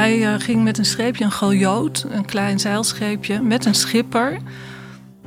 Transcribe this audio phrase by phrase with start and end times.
[0.00, 4.38] Hij eh, ging met een scheepje, een galjoot, een klein zeilscheepje, met een schipper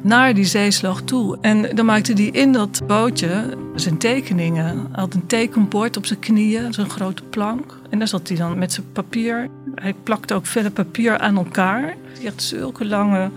[0.02, 1.38] naar die zeeslag toe.
[1.42, 4.66] En dan maakte hij in dat bootje zijn tekeningen.
[4.66, 7.80] Hij had een tekenbord op zijn knieën, zo'n grote plank.
[7.90, 9.50] En daar zat hij dan met zijn papier.
[9.76, 11.82] Hij plakte ook verder papier aan elkaar.
[11.82, 13.30] Hij had zulke lange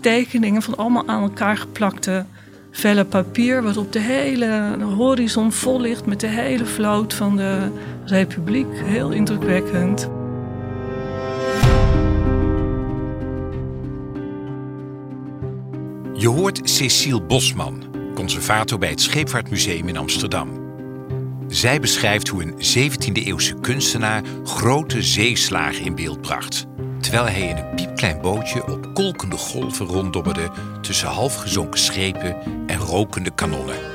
[0.00, 2.24] tekeningen van allemaal aan elkaar geplakte
[2.70, 3.62] vellen papier...
[3.62, 7.70] waarop de hele horizon vol ligt met de hele vloot van de
[8.04, 8.66] republiek.
[8.72, 10.08] Heel indrukwekkend.
[16.22, 20.60] Je hoort Cecile Bosman, conservator bij het Scheepvaartmuseum in Amsterdam.
[21.48, 26.66] Zij beschrijft hoe een 17e-eeuwse kunstenaar grote zeeslagen in beeld bracht,
[27.00, 30.50] terwijl hij in een piepklein bootje op kolkende golven ronddobberde
[30.80, 32.36] tussen halfgezonken schepen
[32.66, 33.91] en rokende kanonnen.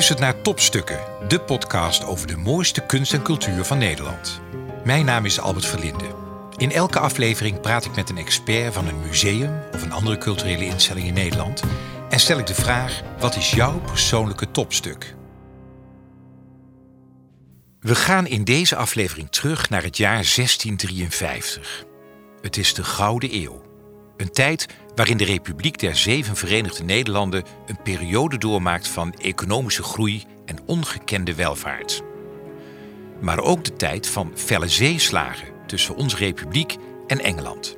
[0.00, 4.40] Luistert naar Topstukken, de podcast over de mooiste kunst en cultuur van Nederland.
[4.84, 6.04] Mijn naam is Albert Verlinde.
[6.56, 10.64] In elke aflevering praat ik met een expert van een museum of een andere culturele
[10.64, 11.62] instelling in Nederland
[12.08, 15.14] en stel ik de vraag: wat is jouw persoonlijke topstuk?
[17.80, 21.84] We gaan in deze aflevering terug naar het jaar 1653.
[22.40, 23.69] Het is de Gouden Eeuw.
[24.20, 30.24] Een tijd waarin de Republiek der Zeven Verenigde Nederlanden een periode doormaakt van economische groei
[30.44, 32.02] en ongekende welvaart.
[33.20, 37.76] Maar ook de tijd van felle zeeslagen tussen onze republiek en Engeland.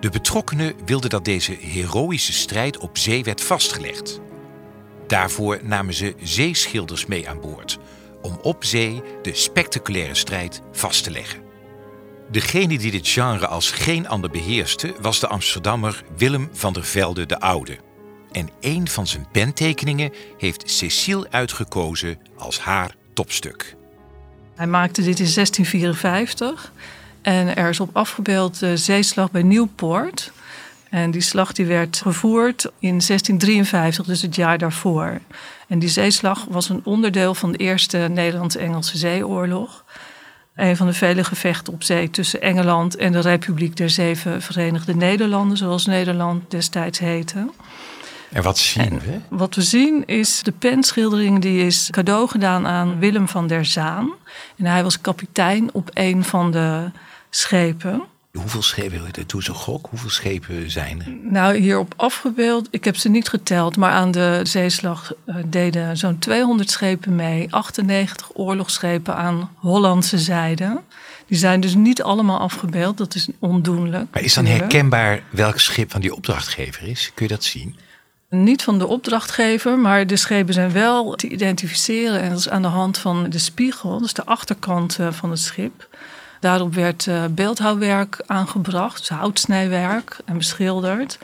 [0.00, 4.20] De betrokkenen wilden dat deze heroïsche strijd op zee werd vastgelegd.
[5.06, 7.78] Daarvoor namen ze zeeschilders mee aan boord
[8.22, 11.47] om op zee de spectaculaire strijd vast te leggen.
[12.30, 17.26] Degene die dit genre als geen ander beheerste was de Amsterdammer Willem van der Velde
[17.26, 17.76] de Oude.
[18.32, 23.76] En een van zijn pentekeningen heeft Cecile uitgekozen als haar topstuk.
[24.54, 26.72] Hij maakte dit in 1654
[27.22, 30.32] en er is op afgebeeld de zeeslag bij Nieuwpoort.
[30.90, 35.20] En die slag die werd gevoerd in 1653, dus het jaar daarvoor.
[35.68, 39.84] En die zeeslag was een onderdeel van de Eerste Nederlands-Engelse Zeeoorlog
[40.58, 44.94] een van de vele gevechten op zee tussen Engeland en de Republiek der Zeven Verenigde
[44.94, 47.46] Nederlanden, zoals Nederland destijds heette.
[48.32, 49.18] En wat zien we?
[49.28, 54.12] wat we zien is de penschildering die is cadeau gedaan aan Willem van der Zaan.
[54.56, 56.90] En hij was kapitein op een van de
[57.30, 58.02] schepen.
[58.40, 61.30] Hoeveel schepen, doe zo gok, hoeveel schepen zijn er?
[61.32, 66.18] Nou, hierop afgebeeld, ik heb ze niet geteld, maar aan de zeeslag eh, deden zo'n
[66.18, 67.46] 200 schepen mee.
[67.50, 70.80] 98 oorlogsschepen aan Hollandse zijde.
[71.26, 74.06] Die zijn dus niet allemaal afgebeeld, dat is ondoenlijk.
[74.12, 77.10] Maar is dan herkenbaar welk schip van die opdrachtgever is?
[77.14, 77.76] Kun je dat zien?
[78.30, 82.20] Niet van de opdrachtgever, maar de schepen zijn wel te identificeren.
[82.20, 85.40] En dat is aan de hand van de spiegel, dus de achterkant eh, van het
[85.40, 85.88] schip.
[86.40, 91.18] Daarop werd uh, beeldhouwwerk aangebracht, dus houtsnijwerk en beschilderd.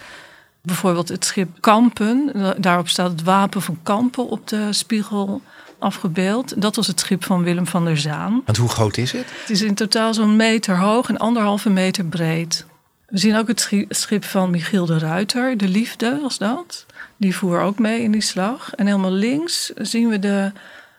[0.62, 5.42] Bijvoorbeeld het schip Kampen, daarop staat het wapen van Kampen op de spiegel
[5.78, 6.62] afgebeeld.
[6.62, 8.42] Dat was het schip van Willem van der Zaan.
[8.44, 9.26] Want hoe groot is het?
[9.40, 12.66] Het is in totaal zo'n meter hoog en anderhalve meter breed.
[13.06, 16.86] We zien ook het schip van Michiel de Ruiter, de Liefde was dat.
[17.16, 18.74] Die voer ook mee in die slag.
[18.74, 20.52] En helemaal links zien we de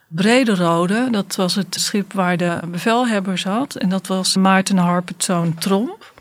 [0.08, 3.76] Brede Rode, dat was het schip waar de bevelhebber zat.
[3.76, 6.14] En dat was Maarten Harpertzoon Tromp.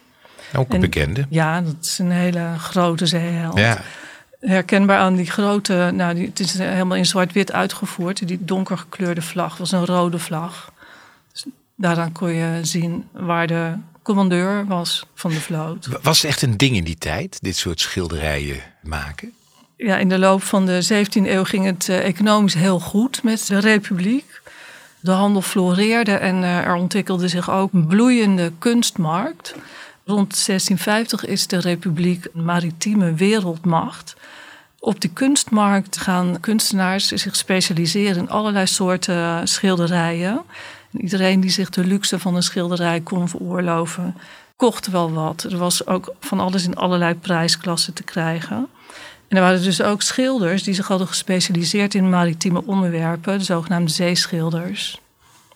[0.57, 1.27] Ook een bekende.
[1.31, 3.59] Ja, dat is een hele grote zeeheld.
[3.59, 3.81] Ja.
[4.41, 8.29] Herkenbaar aan die grote, nou, die, het is helemaal in zwart-wit uitgevoerd.
[8.29, 10.73] Die donker gekleurde vlag was een rode vlag.
[11.33, 11.45] Dus
[11.77, 13.73] daaraan kon je zien waar de
[14.03, 15.89] commandeur was van de vloot.
[16.03, 19.33] Was het echt een ding in die tijd, dit soort schilderijen maken?
[19.77, 23.47] Ja, in de loop van de 17e eeuw ging het eh, economisch heel goed met
[23.47, 24.43] de republiek.
[25.01, 29.55] De handel floreerde en eh, er ontwikkelde zich ook een bloeiende kunstmarkt.
[30.05, 34.17] Rond 1650 is de republiek een maritieme wereldmacht.
[34.79, 40.43] Op die kunstmarkt gaan kunstenaars zich specialiseren in allerlei soorten schilderijen.
[40.91, 44.17] iedereen die zich de luxe van een schilderij kon veroorloven,
[44.57, 45.43] kocht wel wat.
[45.43, 48.69] Er was ook van alles in allerlei prijsklassen te krijgen.
[49.35, 53.91] En er waren dus ook schilders die zich hadden gespecialiseerd in maritieme onderwerpen, de zogenaamde
[53.91, 55.01] zeeschilders.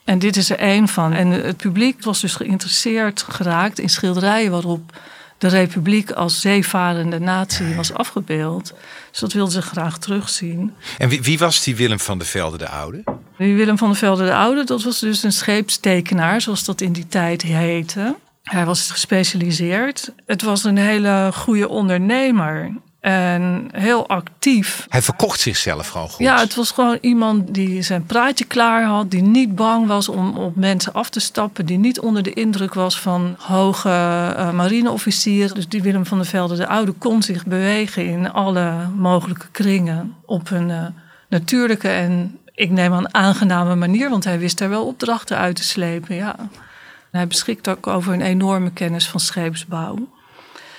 [0.04, 1.12] En dit is er één van.
[1.12, 4.98] En het publiek was dus geïnteresseerd geraakt in schilderijen waarop
[5.38, 8.74] de republiek als zeevarende natie was afgebeeld.
[9.10, 10.74] Dus dat wilden ze graag terugzien.
[10.98, 13.04] En wie, wie was die Willem van der Velde de Oude?
[13.36, 16.92] Die Willem van der Velde de Oude, dat was dus een scheepstekenaar, zoals dat in
[16.92, 18.16] die tijd heette.
[18.42, 20.12] Hij was gespecialiseerd.
[20.26, 22.72] Het was een hele goede ondernemer.
[23.00, 24.86] En heel actief.
[24.88, 26.26] Hij verkocht zichzelf gewoon goed.
[26.26, 29.10] Ja, het was gewoon iemand die zijn praatje klaar had.
[29.10, 31.66] Die niet bang was om op mensen af te stappen.
[31.66, 35.54] Die niet onder de indruk was van hoge uh, marineofficieren.
[35.54, 40.14] Dus die Willem van der Velde de Oude kon zich bewegen in alle mogelijke kringen.
[40.24, 40.86] Op een uh,
[41.28, 44.10] natuurlijke en ik neem aan aangename manier.
[44.10, 46.36] Want hij wist daar wel opdrachten uit te slepen, ja.
[47.10, 50.08] Hij beschikt ook over een enorme kennis van scheepsbouw.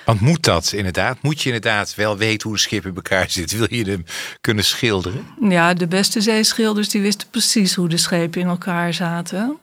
[0.10, 1.18] Want moet dat inderdaad?
[1.22, 3.58] Moet je inderdaad wel weten hoe een schip in elkaar zit?
[3.58, 4.06] Wil je hem
[4.42, 5.26] kunnen schilderen?
[5.42, 9.58] Ja, de beste zeeschilders die wisten precies hoe de schepen in elkaar zaten.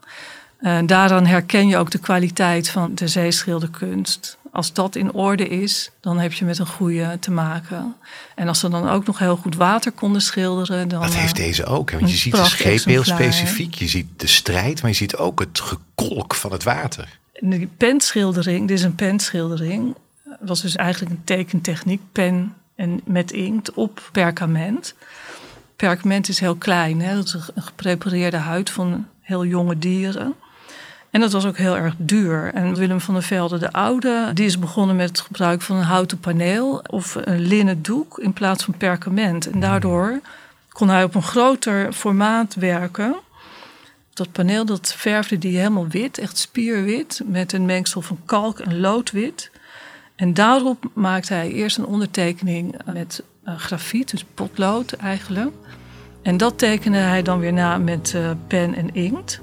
[0.61, 4.39] Uh, daaraan herken je ook de kwaliteit van de zeeschilderkunst.
[4.53, 7.97] Als dat in orde is, dan heb je met een goede te maken.
[8.35, 10.89] En als ze dan ook nog heel goed water konden schilderen.
[10.89, 11.91] Dan, dat heeft deze ook.
[11.91, 11.99] Hè?
[11.99, 13.75] Want je ziet de scheep heel specifiek.
[13.75, 17.19] Je ziet de strijd, maar je ziet ook het gekolk van het water.
[17.41, 19.95] Die penschildering, dit is een penschildering
[20.41, 24.95] was dus eigenlijk een tekentechniek, pen en met inkt op perkament.
[25.77, 27.15] Perkament is heel klein, hè?
[27.15, 30.35] dat is een geprepareerde huid van heel jonge dieren.
[31.11, 32.51] En dat was ook heel erg duur.
[32.55, 35.83] En Willem van der Velde de Oude, die is begonnen met het gebruik van een
[35.83, 39.51] houten paneel of een linnen doek in plaats van perkament.
[39.51, 40.21] En daardoor
[40.69, 43.17] kon hij op een groter formaat werken.
[44.13, 48.81] Dat paneel dat verfde die helemaal wit, echt spierwit, met een mengsel van kalk en
[48.81, 49.51] loodwit.
[50.17, 55.55] En daarop maakte hij eerst een ondertekening met uh, grafiet, dus potlood eigenlijk.
[56.23, 59.41] En dat tekende hij dan weer na met uh, pen en inkt.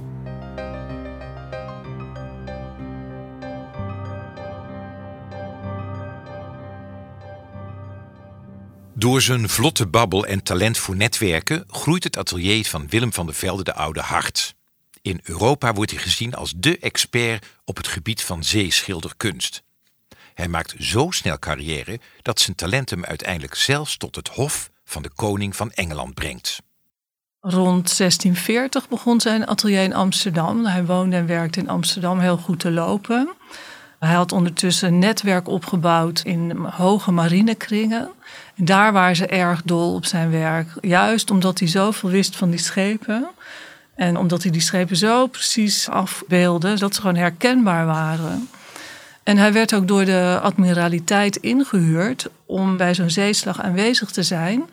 [8.94, 13.36] Door zijn vlotte babbel en talent voor netwerken groeit het atelier van Willem van der
[13.36, 14.56] Velde de Oude hard.
[15.02, 19.64] In Europa wordt hij gezien als de expert op het gebied van zeeschilderkunst.
[20.34, 25.02] Hij maakt zo snel carrière dat zijn talent hem uiteindelijk zelfs tot het hof van
[25.02, 26.62] de koning van Engeland brengt.
[27.40, 30.66] Rond 1640 begon zijn atelier in Amsterdam.
[30.66, 33.30] Hij woonde en werkte in Amsterdam heel goed te lopen.
[34.00, 38.10] Hij had ondertussen een netwerk opgebouwd in hoge marinekringen.
[38.56, 40.68] En daar waren ze erg dol op zijn werk.
[40.82, 43.28] Juist omdat hij zoveel wist van die schepen.
[43.96, 48.50] En omdat hij die schepen zo precies afbeelde dat ze gewoon herkenbaar waren.
[49.24, 54.64] En hij werd ook door de admiraliteit ingehuurd om bij zo'n zeeslag aanwezig te zijn.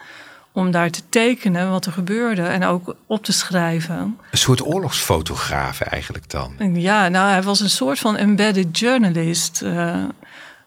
[0.53, 4.19] Om daar te tekenen wat er gebeurde en ook op te schrijven.
[4.31, 6.55] Een soort oorlogsfotograaf eigenlijk dan?
[6.73, 9.63] Ja, nou hij was een soort van embedded journalist.
[9.65, 9.95] Uh,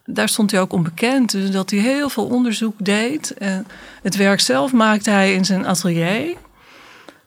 [0.05, 1.31] daar stond hij ook onbekend.
[1.31, 3.35] Dus dat hij heel veel onderzoek deed.
[3.37, 3.57] Uh,
[4.01, 6.35] het werk zelf maakte hij in zijn atelier.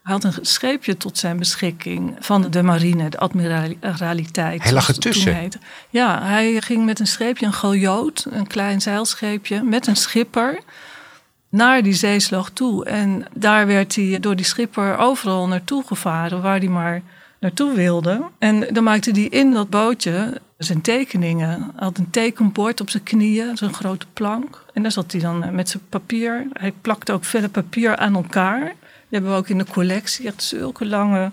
[0.06, 4.62] Hij had een scheepje tot zijn beschikking van de marine, de admiraliteit.
[4.62, 5.48] Hij lag ertussen.
[5.90, 10.60] Ja, hij ging met een scheepje, een galjoot, een klein zeilscheepje, met een schipper
[11.48, 12.84] naar die zeeslag toe.
[12.84, 17.02] En daar werd hij door die schipper overal naartoe gevaren, waar hij maar
[17.40, 18.22] naartoe wilde.
[18.38, 21.48] En dan maakte hij in dat bootje zijn tekeningen.
[21.48, 24.64] Hij had een tekenbord op zijn knieën, zo'n grote plank.
[24.72, 26.46] En daar zat hij dan met zijn papier.
[26.52, 28.74] Hij plakte ook velle papier aan elkaar.
[29.08, 30.26] Die hebben we ook in de collectie.
[30.26, 31.30] Echt zulke lange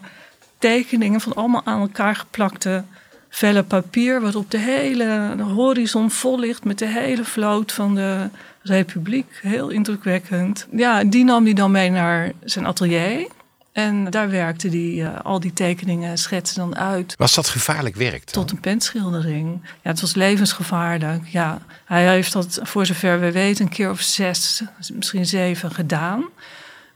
[0.57, 2.83] tekeningen van allemaal aan elkaar geplakte
[3.29, 4.21] vellen papier.
[4.21, 8.29] Waarop de hele horizon vol ligt met de hele vloot van de
[8.61, 9.39] Republiek.
[9.41, 10.67] Heel indrukwekkend.
[10.71, 13.27] Ja, die nam hij dan mee naar zijn atelier.
[13.73, 17.15] En daar werkte hij uh, al die tekeningen, schetsen dan uit.
[17.17, 18.23] Was dat gevaarlijk werk?
[18.23, 19.59] Tot een penschildering.
[19.63, 21.27] Ja, het was levensgevaarlijk.
[21.27, 24.63] Ja, hij heeft dat voor zover we weten een keer of zes,
[24.93, 26.23] misschien zeven gedaan.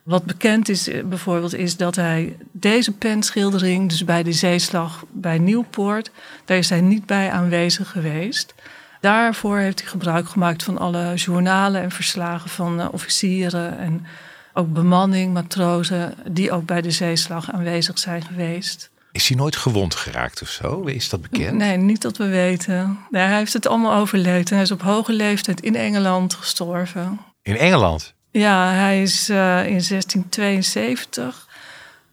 [0.07, 5.37] Wat bekend is eh, bijvoorbeeld, is dat hij deze penschildering, dus bij de zeeslag bij
[5.37, 6.11] Nieuwpoort,
[6.45, 8.53] daar is hij niet bij aanwezig geweest.
[9.01, 14.05] Daarvoor heeft hij gebruik gemaakt van alle journalen en verslagen van uh, officieren en
[14.53, 18.89] ook bemanning, matrozen, die ook bij de zeeslag aanwezig zijn geweest.
[19.11, 20.81] Is hij nooit gewond geraakt of zo?
[20.81, 21.57] Is dat bekend?
[21.57, 22.99] Nee, niet dat we weten.
[23.09, 27.19] Nee, hij heeft het allemaal overleefd en hij is op hoge leeftijd in Engeland gestorven.
[27.41, 28.15] In Engeland?
[28.31, 31.47] Ja, hij is uh, in 1672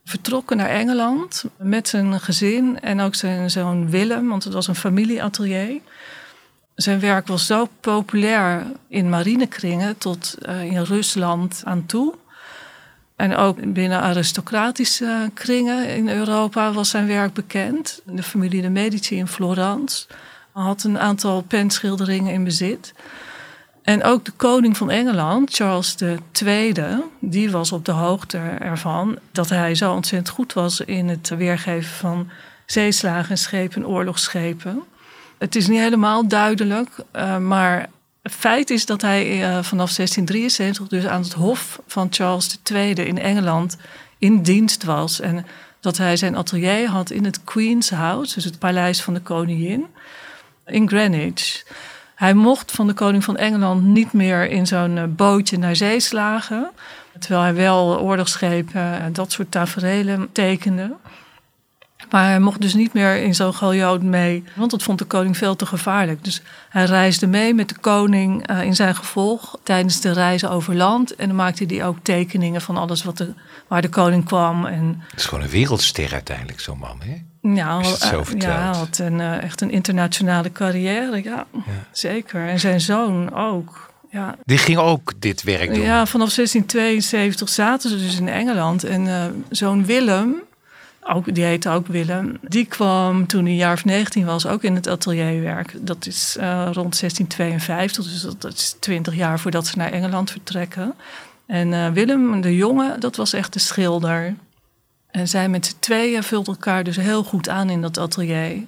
[0.04, 4.74] vertrokken naar Engeland met zijn gezin en ook zijn zoon Willem, want het was een
[4.74, 5.80] familieatelier.
[6.74, 12.14] Zijn werk was zo populair in marinekringen tot uh, in Rusland aan toe.
[13.16, 18.00] En ook binnen aristocratische kringen in Europa was zijn werk bekend.
[18.04, 20.06] De familie de Medici in Florence
[20.52, 22.94] had een aantal penschilderingen in bezit.
[23.84, 25.96] En ook de koning van Engeland, Charles
[26.42, 26.74] II,
[27.18, 31.90] die was op de hoogte ervan dat hij zo ontzettend goed was in het weergeven
[31.90, 32.30] van
[32.66, 34.82] zeeslagen en schepen, oorlogsschepen.
[35.38, 37.88] Het is niet helemaal duidelijk, uh, maar
[38.22, 42.92] het feit is dat hij uh, vanaf 1673 dus aan het hof van Charles II
[42.92, 43.76] in Engeland
[44.18, 45.20] in dienst was.
[45.20, 45.46] En
[45.80, 49.86] dat hij zijn atelier had in het Queen's House, dus het paleis van de koningin,
[50.66, 51.64] in Greenwich.
[52.14, 56.00] Hij mocht van de koning van Engeland niet meer in zo'n eh, bootje naar zee
[56.00, 56.70] slagen.
[57.18, 60.96] Terwijl hij wel oorlogsschepen en dat soort tafereelen tekende.
[62.10, 65.36] Maar hij mocht dus niet meer in zo'n galjoot mee, want dat vond de koning
[65.36, 66.24] veel te gevaarlijk.
[66.24, 70.74] Dus hij reisde mee met de koning uh, in zijn gevolg tijdens de reizen over
[70.74, 71.14] land.
[71.14, 73.34] En dan maakte hij ook tekeningen van alles wat de,
[73.68, 74.66] waar de koning kwam.
[74.66, 75.02] En...
[75.10, 77.22] Het is gewoon een wereldster uiteindelijk, zo'n man, hè?
[77.52, 82.48] Ja, uh, ja hij had een, uh, echt een internationale carrière, ja, ja, zeker.
[82.48, 83.92] En zijn zoon ook.
[84.10, 84.36] Ja.
[84.44, 85.84] Die ging ook dit werk doen?
[85.84, 88.84] Ja, vanaf 1672 zaten ze dus in Engeland.
[88.84, 90.42] En zoon Willem,
[91.04, 92.38] ook, die heette ook Willem.
[92.40, 95.74] Die kwam toen hij een jaar of 19 was ook in het atelierwerk.
[95.80, 100.94] Dat is uh, rond 1652, dus dat, is 20 jaar voordat ze naar Engeland vertrekken.
[101.46, 104.34] En uh, Willem, de jongen, dat was echt de schilder.
[105.14, 108.62] En zij met z'n tweeën vulden elkaar dus heel goed aan in dat atelier.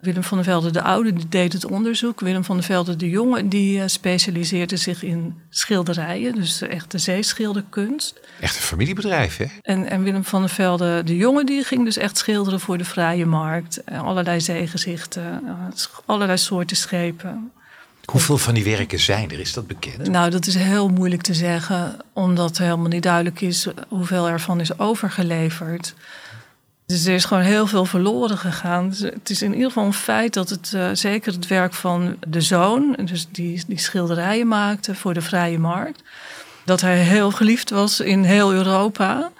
[0.00, 2.20] Willem van der Velde de Oude deed het onderzoek.
[2.20, 6.34] Willem van der Velde de Jonge die eh, specialiseerde zich in schilderijen.
[6.34, 8.20] Dus echt de zeeschilderkunst.
[8.40, 9.44] Echt een familiebedrijf, hè?
[9.62, 12.84] En, en Willem van der Velde de Jonge die ging dus echt schilderen voor de
[12.84, 13.82] vrije markt.
[13.86, 15.52] Allerlei zeegezichten, eh,
[16.06, 17.52] allerlei soorten schepen.
[18.10, 19.40] Hoeveel van die werken zijn er?
[19.40, 20.08] Is dat bekend?
[20.08, 24.78] Nou, dat is heel moeilijk te zeggen, omdat helemaal niet duidelijk is hoeveel ervan is
[24.78, 25.94] overgeleverd.
[26.86, 28.88] Dus er is gewoon heel veel verloren gegaan.
[28.88, 32.16] Dus het is in ieder geval een feit dat het uh, zeker het werk van
[32.28, 36.02] de zoon, dus die, die schilderijen maakte voor de vrije markt,
[36.64, 39.30] dat hij heel geliefd was in heel Europa.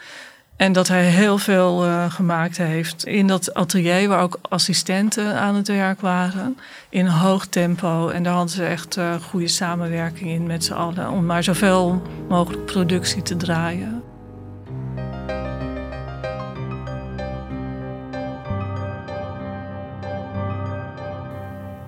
[0.59, 5.55] En dat hij heel veel uh, gemaakt heeft in dat atelier waar ook assistenten aan
[5.55, 6.59] het werk waren.
[6.88, 8.09] In hoog tempo.
[8.09, 11.11] En daar hadden ze echt uh, goede samenwerking in met z'n allen.
[11.11, 14.03] Om maar zoveel mogelijk productie te draaien.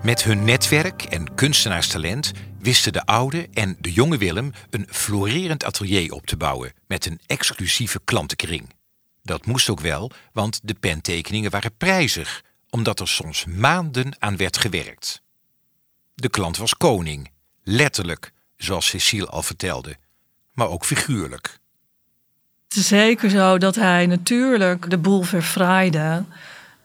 [0.02, 6.12] Met hun netwerk en kunstenaarstalent wisten de oude en de jonge Willem een florerend atelier
[6.12, 8.74] op te bouwen met een exclusieve klantenkring.
[9.22, 14.56] Dat moest ook wel, want de pentekeningen waren prijzig, omdat er soms maanden aan werd
[14.58, 15.22] gewerkt.
[16.14, 17.30] De klant was koning,
[17.62, 19.96] letterlijk, zoals Cecile al vertelde,
[20.52, 21.58] maar ook figuurlijk.
[22.68, 26.24] Het is zeker zo dat hij natuurlijk de boel verfraaide.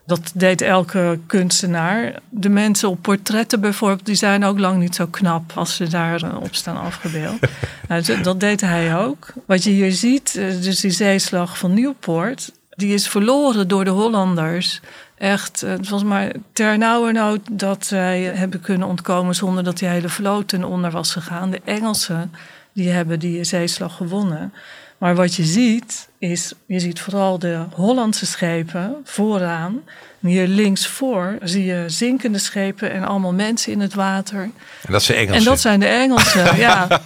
[0.05, 2.19] Dat deed elke kunstenaar.
[2.29, 6.55] De mensen op portretten bijvoorbeeld, die zijn ook lang niet zo knap als ze daarop
[6.55, 7.39] staan afgebeeld.
[7.87, 9.33] nou, dat deed hij ook.
[9.45, 13.89] Wat je hier ziet, eh, dus die zeeslag van Nieuwpoort, die is verloren door de
[13.89, 14.81] Hollanders.
[15.17, 19.87] Echt, eh, het was maar ter nauwernood dat zij hebben kunnen ontkomen zonder dat die
[19.87, 21.51] hele vloot ten onder was gegaan.
[21.51, 22.31] De Engelsen,
[22.73, 24.53] die hebben die zeeslag gewonnen.
[24.97, 29.81] Maar wat je ziet, is, je ziet vooral de Hollandse schepen vooraan.
[30.21, 34.41] En hier links voor zie je zinkende schepen en allemaal mensen in het water.
[34.85, 35.37] En dat zijn Engelsen.
[35.37, 36.87] En dat zijn de Engelsen, ja.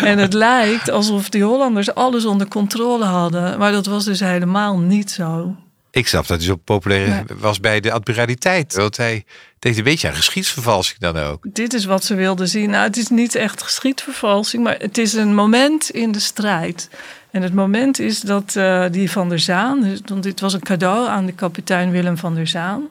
[0.00, 3.58] En het lijkt alsof die Hollanders alles onder controle hadden.
[3.58, 5.56] Maar dat was dus helemaal niet zo.
[5.90, 8.74] Ik snap dat hij zo populair was bij de admiraliteit.
[8.74, 9.24] Want hij
[9.58, 11.46] deed een beetje aan geschiedsvervalsing dan ook.
[11.52, 12.70] Dit is wat ze wilden zien.
[12.70, 16.88] Nou, het is niet echt geschiedvervalsing, maar het is een moment in de strijd.
[17.32, 20.60] En het moment is dat uh, die Van der Zaan, dus, want dit was een
[20.60, 22.88] cadeau aan de kapitein Willem van der Zaan,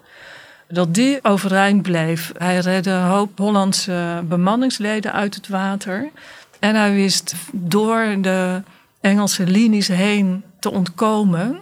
[0.67, 2.31] dat die overeind bleef.
[2.37, 6.09] Hij redde een hoop Hollandse bemanningsleden uit het water.
[6.59, 8.61] En hij wist door de
[9.01, 11.61] Engelse linies heen te ontkomen.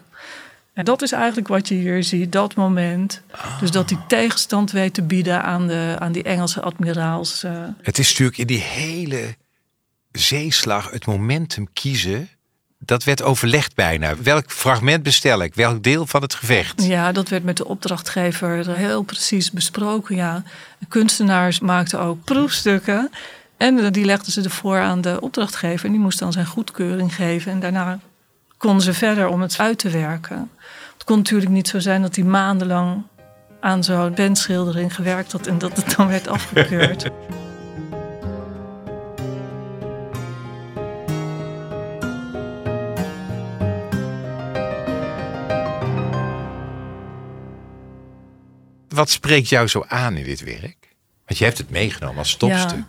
[0.73, 3.21] En dat is eigenlijk wat je hier ziet, dat moment.
[3.59, 7.43] Dus dat hij tegenstand weet te bieden aan, de, aan die Engelse admiraals.
[7.43, 7.51] Uh.
[7.81, 9.35] Het is natuurlijk in die hele
[10.11, 12.29] zeeslag het momentum kiezen.
[12.85, 14.15] Dat werd overlegd bijna.
[14.23, 15.55] Welk fragment bestel ik?
[15.55, 16.83] Welk deel van het gevecht?
[16.83, 20.15] Ja, dat werd met de opdrachtgever heel precies besproken.
[20.15, 20.43] Ja.
[20.79, 23.11] De kunstenaars maakten ook proefstukken.
[23.57, 25.85] En die legden ze ervoor aan de opdrachtgever.
[25.85, 27.51] En die moest dan zijn goedkeuring geven.
[27.51, 27.99] En daarna
[28.57, 30.51] konden ze verder om het uit te werken.
[30.93, 33.03] Het kon natuurlijk niet zo zijn dat hij maandenlang
[33.59, 37.09] aan zo'n penschildering gewerkt had en dat het dan werd afgekeurd.
[48.99, 50.77] Wat spreekt jou zo aan in dit werk?
[51.25, 52.83] Want je hebt het meegenomen als topstuk.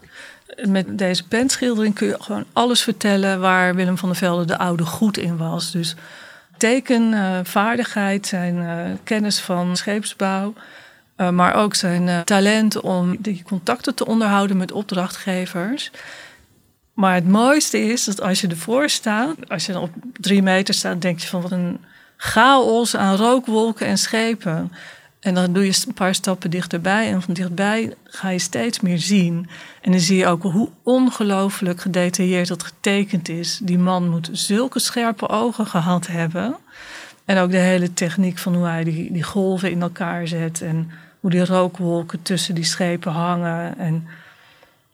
[0.64, 4.84] met deze penschildering kun je gewoon alles vertellen waar Willem van der Velde de oude
[4.84, 5.70] goed in was.
[5.70, 5.94] Dus
[6.56, 10.54] tekenvaardigheid, zijn uh, kennis van scheepsbouw,
[11.16, 15.90] uh, maar ook zijn talent om die contacten te onderhouden met opdrachtgevers.
[16.94, 21.02] Maar het mooiste is dat als je ervoor staat, als je op drie meter staat,
[21.02, 21.84] denk je van wat een
[22.16, 24.72] chaos aan rookwolken en schepen.
[25.20, 28.98] En dan doe je een paar stappen dichterbij en van dichtbij ga je steeds meer
[28.98, 29.48] zien.
[29.80, 33.60] En dan zie je ook hoe ongelooflijk gedetailleerd dat getekend is.
[33.62, 36.56] Die man moet zulke scherpe ogen gehad hebben.
[37.24, 40.60] En ook de hele techniek van hoe hij die, die golven in elkaar zet.
[40.60, 43.78] En hoe die rookwolken tussen die schepen hangen.
[43.78, 44.06] En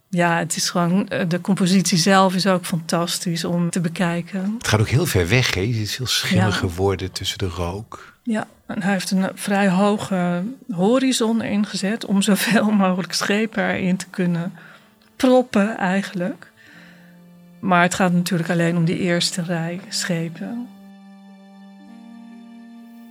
[0.08, 4.54] ja, het is gewoon, eh, de compositie zelf is ook fantastisch om te bekijken.
[4.58, 5.66] Het gaat ook heel ver weg, hè?
[5.66, 8.15] Het is heel schimmig geworden tussen de rook.
[8.28, 14.06] Ja, en hij heeft een vrij hoge horizon ingezet om zoveel mogelijk schepen erin te
[14.10, 14.52] kunnen
[15.16, 16.52] proppen eigenlijk.
[17.60, 20.68] Maar het gaat natuurlijk alleen om die eerste rij schepen.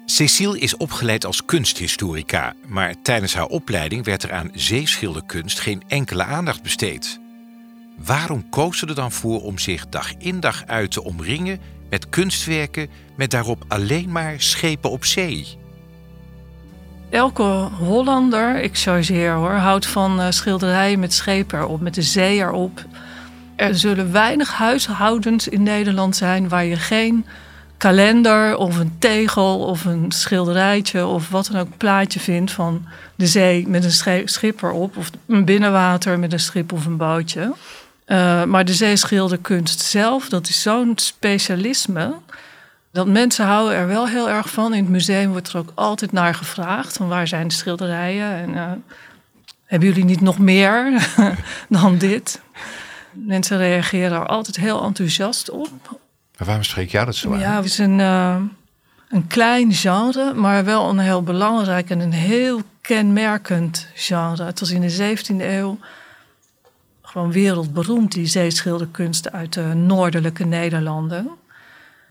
[0.05, 6.23] Cecile is opgeleid als kunsthistorica, maar tijdens haar opleiding werd er aan zeeschilderkunst geen enkele
[6.23, 7.19] aandacht besteed.
[7.97, 11.59] Waarom koos ze er dan voor om zich dag in dag uit te omringen
[11.89, 15.57] met kunstwerken met daarop alleen maar schepen op zee?
[17.09, 22.37] Elke Hollander, ik chargeer hoor, houdt van uh, schilderijen met schepen erop, met de zee
[22.37, 22.85] erop.
[23.55, 27.25] Er zullen weinig huishoudens in Nederland zijn waar je geen
[27.77, 32.85] kalender of een tegel of een schilderijtje of wat dan ook plaatje vindt van
[33.15, 37.53] de zee met een schip erop of een binnenwater met een schip of een bootje.
[38.07, 42.13] Uh, maar de zeeschilderkunst zelf, dat is zo'n specialisme.
[42.91, 44.73] Dat mensen houden er wel heel erg van.
[44.73, 48.31] In het museum wordt er ook altijd naar gevraagd: van waar zijn de schilderijen?
[48.31, 48.71] En uh,
[49.65, 51.07] hebben jullie niet nog meer
[51.69, 52.41] dan dit?
[53.11, 55.69] Mensen reageren er altijd heel enthousiast op.
[56.37, 57.39] Maar waarom spreek jij dat zo aan?
[57.39, 58.35] Ja, het is een, uh,
[59.09, 64.43] een klein genre, maar wel een heel belangrijk en een heel kenmerkend genre.
[64.43, 65.77] Het was in de 17e eeuw
[67.15, 71.29] gewoon wereldberoemd, die zeeschilderkunsten uit de noordelijke Nederlanden.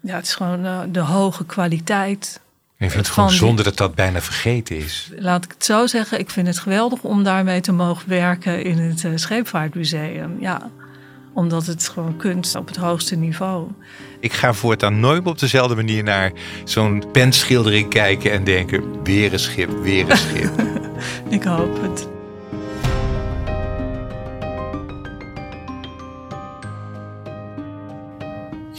[0.00, 2.40] Ja, het is gewoon uh, de hoge kwaliteit.
[2.78, 5.10] Ik vind het gewoon zonde dat dat bijna vergeten is.
[5.16, 8.78] Laat ik het zo zeggen, ik vind het geweldig om daarmee te mogen werken in
[8.78, 10.36] het uh, Scheepvaartmuseum.
[10.40, 10.70] Ja,
[11.34, 13.68] omdat het gewoon kunst op het hoogste niveau.
[14.20, 16.32] Ik ga voortaan nooit op dezelfde manier naar
[16.64, 20.52] zo'n penschildering kijken en denken: weer een schip, weer een schip.
[21.28, 22.13] ik hoop het.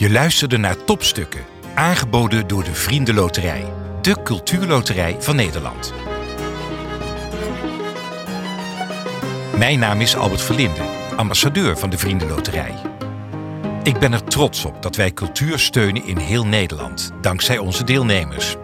[0.06, 5.92] Je luisterde naar topstukken, aangeboden door de Vriendenloterij, de cultuurloterij van Nederland.
[9.56, 10.80] Mijn naam is Albert Verlinde,
[11.16, 12.74] ambassadeur van de Vriendenloterij.
[13.82, 18.56] Ik ben er trots op dat wij cultuur steunen in heel Nederland, dankzij onze deelnemers.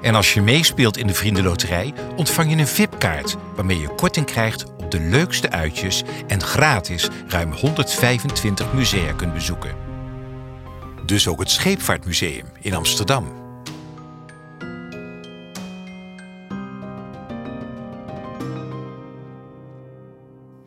[0.00, 4.64] En als je meespeelt in de Vriendenloterij, ontvang je een VIP-kaart waarmee je korting krijgt
[4.76, 9.91] op de leukste uitjes en gratis ruim 125 musea kunt bezoeken.
[11.06, 13.40] Dus ook het Scheepvaartmuseum in Amsterdam.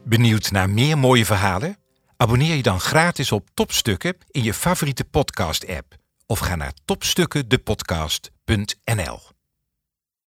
[0.03, 1.77] Benieuwd naar meer mooie verhalen?
[2.17, 5.95] Abonneer je dan gratis op Topstukken in je favoriete podcast-app
[6.25, 9.34] of ga naar topstukkendepodcast.nl.